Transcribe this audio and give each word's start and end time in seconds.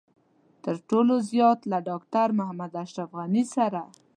تر 0.63 0.75
ټولو 0.89 1.13
زيات 1.31 1.59
له 1.71 1.77
ډاکټر 1.89 2.27
محمد 2.39 2.71
اشرف 2.83 3.09
غني 3.19 3.43
سره. 3.55 3.81